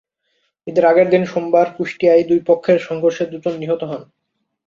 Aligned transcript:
ঈদের 0.67 0.85
আগের 0.85 1.07
দিন 1.09 1.23
সোমবার 1.25 1.67
কুষ্টিয়ায় 1.75 2.23
দুই 2.23 2.39
পক্ষের 2.47 2.79
সংঘর্ষে 2.79 3.23
দুজন 3.25 3.53
নিহত 3.59 3.81
হন। 3.83 4.01